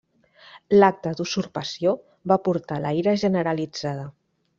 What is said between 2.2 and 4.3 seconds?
va portar la ira generalitzada.